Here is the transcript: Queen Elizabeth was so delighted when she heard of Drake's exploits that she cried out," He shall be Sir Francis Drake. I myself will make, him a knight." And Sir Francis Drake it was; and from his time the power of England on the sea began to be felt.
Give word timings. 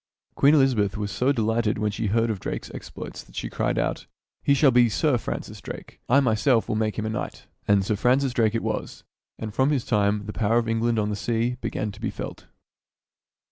Queen 0.33 0.55
Elizabeth 0.55 0.97
was 0.97 1.11
so 1.11 1.31
delighted 1.31 1.77
when 1.77 1.91
she 1.91 2.07
heard 2.07 2.31
of 2.31 2.39
Drake's 2.39 2.71
exploits 2.73 3.21
that 3.21 3.35
she 3.35 3.51
cried 3.51 3.77
out," 3.77 4.07
He 4.43 4.55
shall 4.55 4.71
be 4.71 4.89
Sir 4.89 5.15
Francis 5.19 5.61
Drake. 5.61 5.99
I 6.09 6.19
myself 6.21 6.67
will 6.67 6.75
make, 6.75 6.97
him 6.97 7.05
a 7.05 7.09
knight." 7.09 7.45
And 7.67 7.85
Sir 7.85 7.95
Francis 7.95 8.33
Drake 8.33 8.55
it 8.55 8.63
was; 8.63 9.03
and 9.37 9.53
from 9.53 9.69
his 9.69 9.85
time 9.85 10.25
the 10.25 10.33
power 10.33 10.57
of 10.57 10.67
England 10.67 10.97
on 10.97 11.11
the 11.11 11.15
sea 11.15 11.57
began 11.61 11.91
to 11.91 12.01
be 12.01 12.09
felt. 12.09 12.47